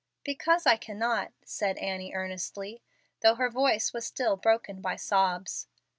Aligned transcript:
"Because 0.23 0.65
I 0.65 0.77
cannot," 0.77 1.31
said 1.45 1.77
Annie, 1.77 2.11
earnestly, 2.15 2.81
though 3.19 3.35
her 3.35 3.51
voice 3.51 3.93
was 3.93 4.03
still 4.07 4.35
broken 4.35 4.81
by 4.81 4.95
sobs. 4.95 5.67